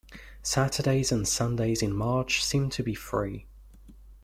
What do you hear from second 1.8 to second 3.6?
in March seem to be free.